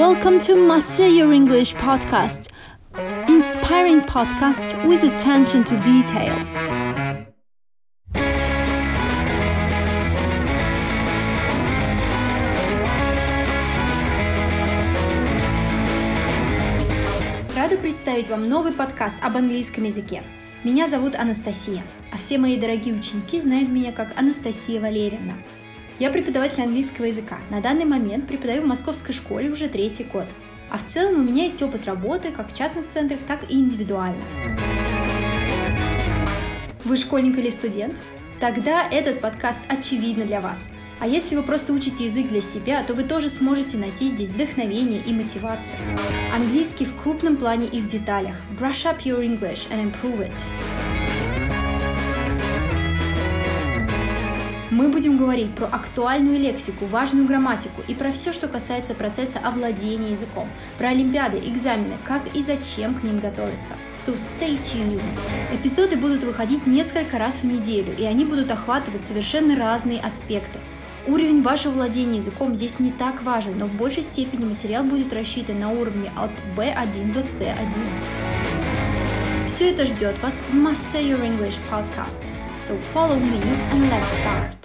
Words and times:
Welcome 0.00 0.38
to 0.46 0.56
Master 0.56 1.06
Your 1.06 1.30
English 1.30 1.74
podcast, 1.74 2.48
inspiring 3.28 4.00
podcast 4.00 4.72
with 4.88 5.04
attention 5.04 5.62
to 5.64 5.76
details. 5.82 6.70
Рада 17.54 17.76
представить 17.76 18.30
вам 18.30 18.48
новый 18.48 18.72
подкаст 18.72 19.18
об 19.20 19.36
английском 19.36 19.84
языке. 19.84 20.22
Меня 20.64 20.86
зовут 20.86 21.14
Анастасия, 21.14 21.82
а 22.10 22.16
все 22.16 22.38
мои 22.38 22.56
дорогие 22.58 22.94
ученики 22.94 23.38
знают 23.38 23.68
меня 23.68 23.92
как 23.92 24.18
Анастасия 24.18 24.80
Валерьевна. 24.80 25.34
Я 26.00 26.08
преподаватель 26.08 26.62
английского 26.62 27.04
языка. 27.04 27.38
На 27.50 27.60
данный 27.60 27.84
момент 27.84 28.26
преподаю 28.26 28.62
в 28.62 28.66
московской 28.66 29.14
школе 29.14 29.50
уже 29.50 29.68
третий 29.68 30.04
год. 30.04 30.24
А 30.70 30.78
в 30.78 30.86
целом 30.86 31.20
у 31.20 31.22
меня 31.22 31.44
есть 31.44 31.62
опыт 31.62 31.84
работы 31.84 32.32
как 32.32 32.50
в 32.50 32.56
частных 32.56 32.88
центрах, 32.88 33.20
так 33.28 33.40
и 33.50 33.54
индивидуально. 33.54 34.16
Вы 36.84 36.96
школьник 36.96 37.36
или 37.36 37.50
студент? 37.50 37.98
Тогда 38.40 38.88
этот 38.90 39.20
подкаст 39.20 39.60
очевидно 39.68 40.24
для 40.24 40.40
вас. 40.40 40.70
А 41.00 41.06
если 41.06 41.36
вы 41.36 41.42
просто 41.42 41.74
учите 41.74 42.06
язык 42.06 42.28
для 42.28 42.40
себя, 42.40 42.82
то 42.82 42.94
вы 42.94 43.04
тоже 43.04 43.28
сможете 43.28 43.76
найти 43.76 44.08
здесь 44.08 44.30
вдохновение 44.30 45.02
и 45.02 45.12
мотивацию. 45.12 45.76
Английский 46.34 46.86
в 46.86 47.02
крупном 47.02 47.36
плане 47.36 47.66
и 47.66 47.78
в 47.78 47.86
деталях. 47.86 48.36
Brush 48.58 48.86
up 48.86 49.00
your 49.04 49.20
English 49.22 49.68
and 49.70 49.92
improve 49.92 50.20
it. 50.20 50.32
Мы 54.70 54.88
будем 54.88 55.16
говорить 55.16 55.52
про 55.56 55.66
актуальную 55.66 56.38
лексику, 56.38 56.86
важную 56.86 57.26
грамматику 57.26 57.82
и 57.88 57.94
про 57.94 58.12
все, 58.12 58.32
что 58.32 58.46
касается 58.46 58.94
процесса 58.94 59.40
овладения 59.40 60.10
языком, 60.10 60.48
про 60.78 60.90
олимпиады, 60.90 61.38
экзамены, 61.38 61.96
как 62.04 62.22
и 62.36 62.40
зачем 62.40 62.94
к 62.94 63.02
ним 63.02 63.18
готовиться. 63.18 63.74
So 64.00 64.14
stay 64.14 64.60
tuned! 64.60 65.02
Эпизоды 65.52 65.96
будут 65.96 66.22
выходить 66.22 66.68
несколько 66.68 67.18
раз 67.18 67.40
в 67.40 67.44
неделю, 67.44 67.96
и 67.96 68.04
они 68.04 68.24
будут 68.24 68.48
охватывать 68.52 69.04
совершенно 69.04 69.56
разные 69.56 69.98
аспекты. 69.98 70.60
Уровень 71.08 71.42
вашего 71.42 71.72
владения 71.72 72.16
языком 72.16 72.54
здесь 72.54 72.78
не 72.78 72.92
так 72.92 73.24
важен, 73.24 73.58
но 73.58 73.66
в 73.66 73.74
большей 73.74 74.04
степени 74.04 74.44
материал 74.44 74.84
будет 74.84 75.12
рассчитан 75.12 75.58
на 75.58 75.70
уровне 75.70 76.12
от 76.16 76.30
B1 76.56 77.12
до 77.12 77.20
C1. 77.20 77.76
Все 79.48 79.70
это 79.70 79.84
ждет 79.84 80.22
вас 80.22 80.40
в 80.48 80.54
Master 80.54 81.02
Your 81.02 81.22
English 81.22 81.56
podcast. 81.68 82.30
So 82.70 82.76
follow 82.94 83.16
me 83.16 83.40
and 83.42 83.90
let's 83.90 84.06
start. 84.06 84.60